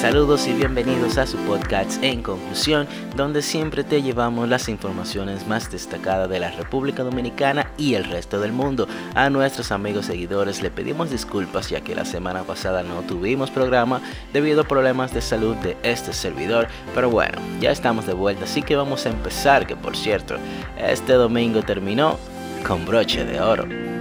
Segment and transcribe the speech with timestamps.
[0.00, 5.70] Saludos y bienvenidos a su podcast En Conclusión, donde siempre te llevamos las informaciones más
[5.70, 8.88] destacadas de la República Dominicana y el resto del mundo.
[9.14, 14.00] A nuestros amigos seguidores le pedimos disculpas ya que la semana pasada no tuvimos programa
[14.32, 18.62] debido a problemas de salud de este servidor, pero bueno, ya estamos de vuelta, así
[18.62, 20.36] que vamos a empezar, que por cierto,
[20.78, 22.18] este domingo terminó
[22.66, 23.99] con broche de oro.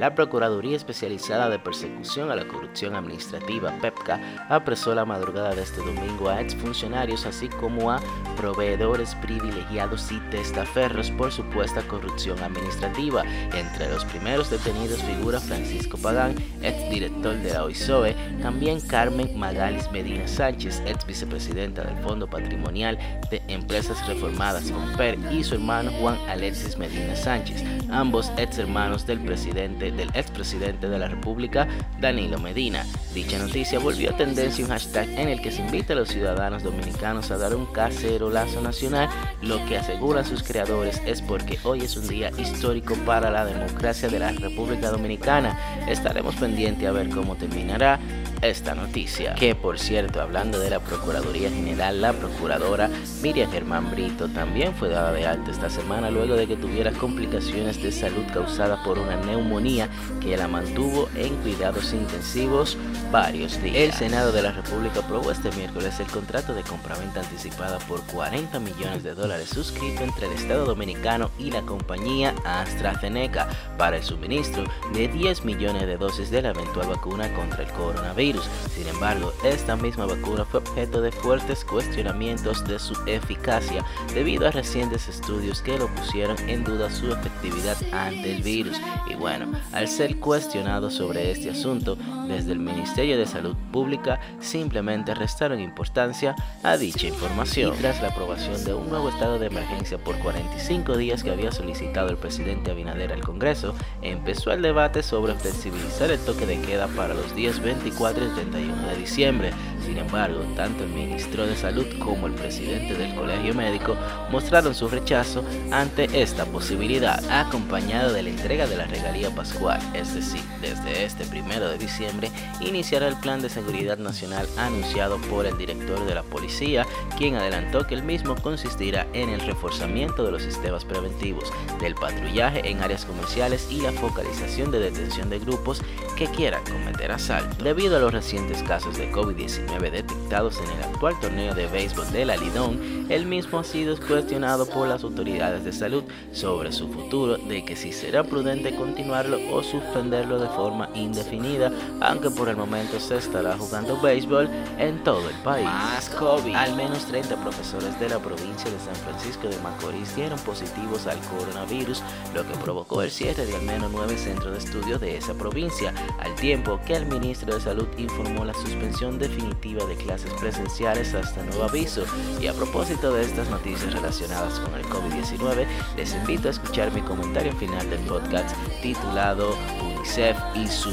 [0.00, 5.82] La Procuraduría Especializada de Persecución a la Corrupción Administrativa, PEPCA, apresó la madrugada de este
[5.82, 8.00] domingo a exfuncionarios así como a
[8.34, 13.24] proveedores privilegiados y testaferros por supuesta corrupción administrativa.
[13.52, 20.26] Entre los primeros detenidos figura Francisco Pagán, exdirector de la OISOE, también Carmen Magalis Medina
[20.26, 22.96] Sánchez, ex vicepresidenta del Fondo Patrimonial
[23.30, 29.20] de Empresas Reformadas PER, y su hermano Juan Alexis Medina Sánchez, ambos ex hermanos del
[29.20, 31.68] presidente del expresidente de la República,
[32.00, 32.84] Danilo Medina.
[33.14, 36.62] Dicha noticia volvió a tendencia un hashtag en el que se invita a los ciudadanos
[36.62, 39.08] dominicanos a dar un cacerolazo nacional,
[39.42, 44.08] lo que aseguran sus creadores es porque hoy es un día histórico para la democracia
[44.08, 45.58] de la República Dominicana.
[45.88, 47.98] Estaremos pendientes a ver cómo terminará
[48.42, 49.34] esta noticia.
[49.34, 52.88] Que por cierto, hablando de la Procuraduría General, la Procuradora
[53.22, 57.82] Miriam Germán Brito también fue dada de alta esta semana luego de que tuviera complicaciones
[57.82, 59.88] de salud causadas por una neumonía
[60.20, 62.76] que la mantuvo en cuidados intensivos
[63.12, 63.76] varios días.
[63.76, 68.58] El Senado de la República aprobó este miércoles el contrato de compraventa anticipada por 40
[68.60, 74.64] millones de dólares suscrito entre el Estado Dominicano y la compañía AstraZeneca para el suministro
[74.92, 78.29] de 10 millones de dosis de la eventual vacuna contra el coronavirus.
[78.74, 84.50] Sin embargo, esta misma vacuna fue objeto de fuertes cuestionamientos de su eficacia debido a
[84.50, 88.80] recientes estudios que lo pusieron en duda su efectividad ante el virus.
[89.08, 91.96] Y bueno, al ser cuestionado sobre este asunto,
[92.28, 97.76] desde el Ministerio de Salud Pública simplemente restaron importancia a dicha información.
[97.80, 102.10] Tras la aprobación de un nuevo estado de emergencia por 45 días que había solicitado
[102.10, 107.14] el presidente Abinader al Congreso, empezó el debate sobre flexibilizar el toque de queda para
[107.14, 109.52] los días 24 el 31 de diciembre.
[109.84, 113.96] Sin embargo, tanto el ministro de Salud como el presidente del Colegio Médico
[114.30, 120.14] mostraron su rechazo ante esta posibilidad, acompañado de la entrega de la regalía pascual, es
[120.14, 122.30] decir, desde este primero de diciembre
[122.60, 126.86] iniciará el plan de seguridad nacional anunciado por el director de la policía,
[127.16, 132.68] quien adelantó que el mismo consistirá en el reforzamiento de los sistemas preventivos, del patrullaje
[132.68, 135.82] en áreas comerciales y la focalización de detención de grupos
[136.16, 137.64] que quieran cometer asalto.
[137.64, 142.24] Debido a los recientes casos de COVID-19 detectados en el actual torneo de béisbol de
[142.24, 147.36] la Lidón, el mismo ha sido cuestionado por las autoridades de salud sobre su futuro,
[147.36, 152.98] de que si será prudente continuarlo o suspenderlo de forma indefinida, aunque por el momento
[152.98, 154.48] se estará jugando béisbol
[154.78, 155.66] en todo el país.
[155.66, 156.54] Más COVID.
[156.54, 161.18] Al menos 30 profesores de la provincia de San Francisco de Macorís dieron positivos al
[161.20, 162.02] coronavirus,
[162.34, 165.94] lo que provocó el cierre de al menos 9 centros de estudio de esa provincia,
[166.18, 171.42] al tiempo que el ministro de Salud informó la suspensión definitiva de clases presenciales hasta
[171.42, 172.04] nuevo aviso.
[172.40, 175.66] Y a propósito de estas noticias relacionadas con el COVID-19,
[175.96, 180.90] les invito a escuchar mi comentario final del podcast titulado UNICEF y su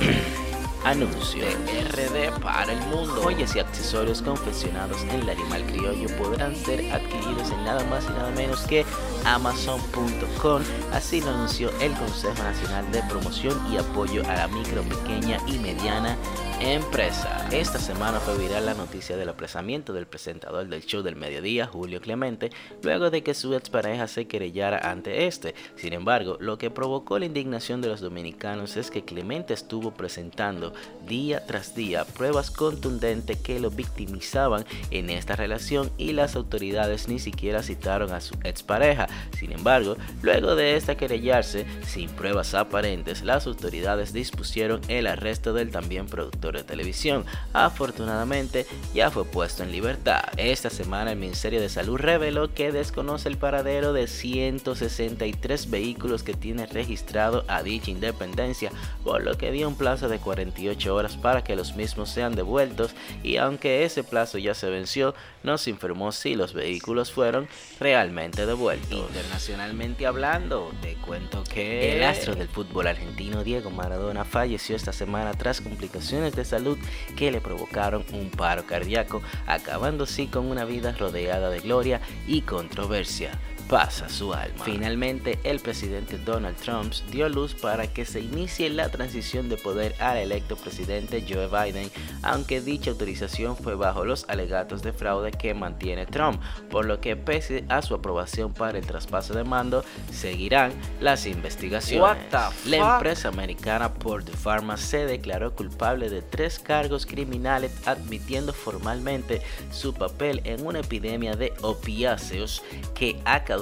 [0.84, 3.20] anuncio de RD para el mundo.
[3.22, 8.12] Joyas y accesorios confeccionados en el animal criollo podrán ser adquiridos en nada más y
[8.14, 8.86] nada menos que
[9.26, 10.62] amazon.com.
[10.94, 15.58] Así lo anunció el Consejo Nacional de Promoción y Apoyo a la Micro, Pequeña y
[15.58, 16.16] Mediana
[16.60, 17.46] Empresa.
[17.52, 22.00] Esta semana fue viral la noticia del apresamiento del presentador del show del mediodía, Julio
[22.00, 22.50] Clemente,
[22.82, 25.54] luego de que su expareja se querellara ante este.
[25.76, 30.72] Sin embargo, lo que provocó la indignación de los dominicanos es que Clemente estuvo presentando
[31.06, 37.18] día tras día pruebas contundentes que lo victimizaban en esta relación y las autoridades ni
[37.18, 39.08] siquiera citaron a su expareja.
[39.38, 45.70] Sin embargo, luego de esta querellarse, sin pruebas aparentes, las autoridades dispusieron el arresto del
[45.70, 47.24] también productor de televisión.
[47.52, 50.22] Afortunadamente, ya fue puesto en libertad.
[50.36, 56.34] Esta semana el Ministerio de Salud reveló que desconoce el paradero de 163 vehículos que
[56.34, 58.70] tiene registrado a dicha independencia,
[59.04, 62.94] por lo que dio un plazo de 48 horas para que los mismos sean devueltos
[63.22, 67.48] y aunque ese plazo ya se venció, no se informó si los vehículos fueron
[67.80, 69.08] realmente devueltos.
[69.08, 75.32] Internacionalmente hablando, te cuento que el astro del fútbol argentino Diego Maradona falleció esta semana
[75.34, 76.78] tras complicaciones de salud
[77.16, 82.42] que le provocaron un paro cardíaco, acabando así con una vida rodeada de gloria y
[82.42, 83.32] controversia.
[83.66, 84.64] Traspasa su alma.
[84.64, 89.94] Finalmente, el presidente Donald Trump dio luz para que se inicie la transición de poder
[90.00, 91.90] al electo presidente Joe Biden,
[92.22, 96.40] aunque dicha autorización fue bajo los alegatos de fraude que mantiene Trump,
[96.70, 102.18] por lo que pese a su aprobación para el traspaso de mando, seguirán las investigaciones.
[102.66, 109.42] La empresa americana Port Pharma se declaró culpable de tres cargos criminales admitiendo formalmente
[109.72, 112.62] su papel en una epidemia de opiáceos
[112.94, 113.55] que ha causado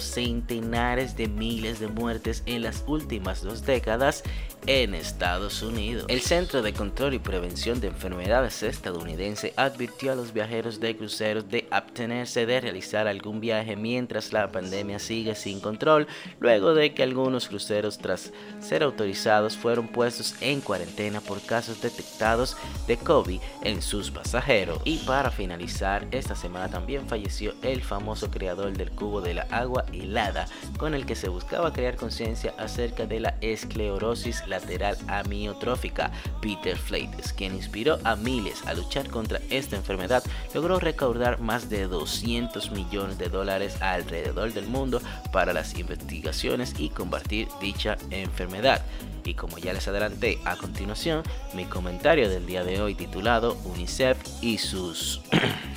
[0.00, 4.22] centenares de miles de muertes en las últimas dos décadas
[4.68, 6.04] en Estados Unidos.
[6.08, 11.48] El Centro de Control y Prevención de Enfermedades estadounidense advirtió a los viajeros de cruceros
[11.48, 16.06] de abstenerse de realizar algún viaje mientras la pandemia sigue sin control,
[16.38, 18.30] luego de que algunos cruceros tras
[18.60, 22.54] ser autorizados fueron puestos en cuarentena por casos detectados
[22.86, 24.82] de COVID en sus pasajeros.
[24.84, 29.86] Y para finalizar, esta semana también falleció el famoso creador del cubo de la agua
[29.94, 30.44] helada,
[30.76, 36.10] con el que se buscaba crear conciencia acerca de la esclerosis lateral amiotrófica.
[36.40, 40.22] Peter Fleites, quien inspiró a miles a luchar contra esta enfermedad,
[40.54, 45.00] logró recaudar más de 200 millones de dólares alrededor del mundo
[45.32, 48.82] para las investigaciones y combatir dicha enfermedad.
[49.24, 51.22] Y como ya les adelanté a continuación,
[51.54, 55.20] mi comentario del día de hoy titulado UNICEF y sus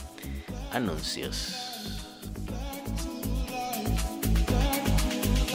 [0.71, 1.70] anuncios.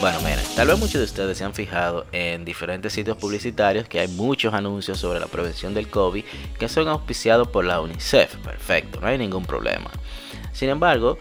[0.09, 3.99] Bueno, miren, tal vez muchos de ustedes se han fijado en diferentes sitios publicitarios que
[3.99, 6.23] hay muchos anuncios sobre la prevención del COVID
[6.57, 8.37] que son auspiciados por la UNICEF.
[8.37, 9.91] Perfecto, no hay ningún problema.
[10.53, 11.19] Sin embargo,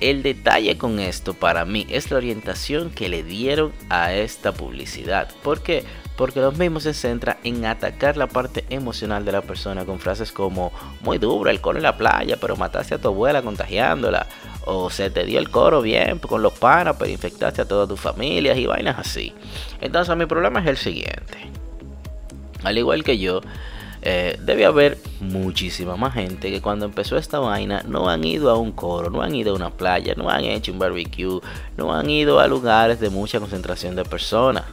[0.00, 5.30] el detalle con esto para mí es la orientación que le dieron a esta publicidad.
[5.44, 5.84] ¿Por qué?
[6.18, 10.32] Porque los mismos se centra en atacar la parte emocional de la persona con frases
[10.32, 14.26] como muy duro el coro en la playa, pero mataste a tu abuela contagiándola
[14.64, 18.00] o se te dio el coro bien con los panas, pero infectaste a todas tus
[18.00, 19.32] familias y vainas así.
[19.80, 21.52] Entonces mi problema es el siguiente.
[22.64, 23.40] Al igual que yo,
[24.02, 28.56] eh, debe haber muchísima más gente que cuando empezó esta vaina no han ido a
[28.56, 31.40] un coro, no han ido a una playa, no han hecho un barbecue,
[31.76, 34.64] no han ido a lugares de mucha concentración de personas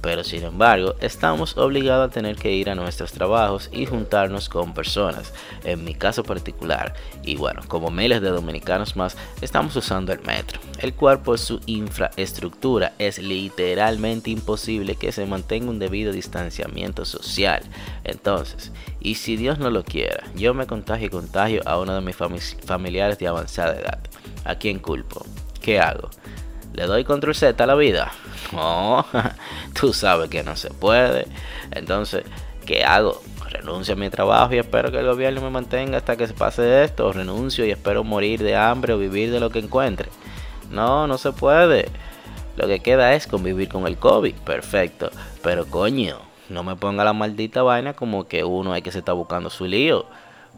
[0.00, 4.74] pero sin embargo estamos obligados a tener que ir a nuestros trabajos y juntarnos con
[4.74, 5.32] personas.
[5.64, 10.60] En mi caso particular, y bueno, como miles de dominicanos más, estamos usando el metro,
[10.78, 17.62] el cual por su infraestructura es literalmente imposible que se mantenga un debido distanciamiento social.
[18.04, 22.00] Entonces, y si Dios no lo quiera, yo me contagio y contagio a uno de
[22.00, 22.16] mis
[22.64, 23.98] familiares de avanzada edad,
[24.44, 25.24] ¿a quién culpo?
[25.60, 26.10] ¿Qué hago?
[26.72, 28.12] ¿Le doy control Z a la vida?
[28.52, 29.04] No,
[29.78, 31.26] tú sabes que no se puede.
[31.72, 32.24] Entonces,
[32.64, 33.20] ¿qué hago?
[33.50, 36.84] Renuncio a mi trabajo y espero que el gobierno me mantenga hasta que se pase
[36.84, 37.12] esto.
[37.12, 40.08] Renuncio y espero morir de hambre o vivir de lo que encuentre.
[40.70, 41.88] No, no se puede.
[42.56, 44.34] Lo que queda es convivir con el COVID.
[44.36, 45.10] Perfecto.
[45.42, 46.18] Pero coño,
[46.48, 49.66] no me ponga la maldita vaina como que uno hay que se está buscando su
[49.66, 50.06] lío.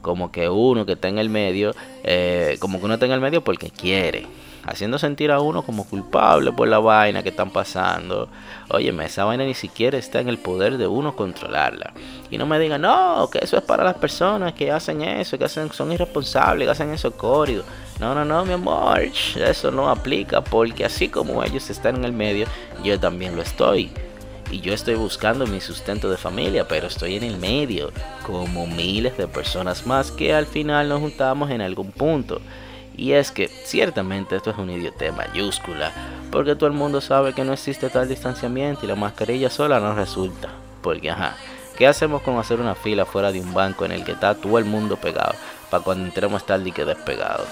[0.03, 1.75] Como que uno que está en el medio,
[2.05, 4.27] eh, como que uno está en el medio porque quiere
[4.65, 8.29] haciendo sentir a uno como culpable por la vaina que están pasando.
[8.69, 11.93] Óyeme, esa vaina ni siquiera está en el poder de uno controlarla.
[12.31, 15.45] Y no me digan, no, que eso es para las personas que hacen eso, que
[15.45, 17.63] hacen, son irresponsables, que hacen eso código.
[18.01, 22.13] No, no, no, mi amor, eso no aplica porque así como ellos están en el
[22.13, 22.47] medio,
[22.83, 23.91] yo también lo estoy.
[24.51, 27.91] Y yo estoy buscando mi sustento de familia, pero estoy en el medio,
[28.27, 32.39] como miles de personas más que al final nos juntamos en algún punto.
[32.97, 35.93] Y es que ciertamente esto es un idiotez mayúscula,
[36.31, 39.95] porque todo el mundo sabe que no existe tal distanciamiento y la mascarilla sola no
[39.95, 40.49] resulta.
[40.83, 41.37] Porque ajá,
[41.77, 44.59] ¿qué hacemos con hacer una fila fuera de un banco en el que está todo
[44.59, 45.35] el mundo pegado
[45.71, 47.45] para cuando entremos estar que despegado?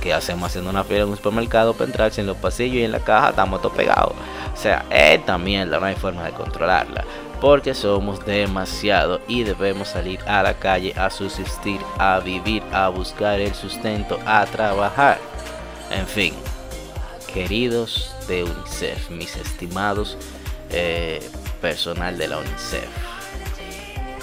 [0.00, 2.92] ¿Qué hacemos haciendo una fila en un supermercado para entrarse en los pasillos y en
[2.92, 4.14] la caja estamos todos pegados?
[4.52, 7.04] O sea, esta mierda no hay forma de controlarla
[7.42, 13.40] porque somos demasiado y debemos salir a la calle a subsistir, a vivir, a buscar
[13.40, 15.18] el sustento, a trabajar.
[15.90, 16.34] En fin,
[17.34, 20.16] queridos de UNICEF, mis estimados
[20.70, 21.20] eh,
[21.60, 22.88] personal de la UNICEF,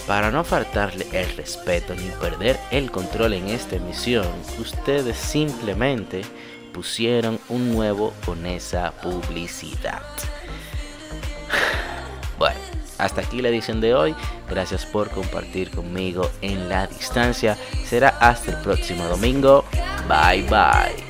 [0.07, 4.27] para no faltarle el respeto ni perder el control en esta emisión,
[4.59, 6.21] ustedes simplemente
[6.73, 10.03] pusieron un nuevo con esa publicidad.
[12.99, 14.15] Hasta aquí la edición de hoy.
[14.49, 17.57] Gracias por compartir conmigo en la distancia.
[17.85, 19.65] Será hasta el próximo domingo.
[20.07, 21.08] Bye bye.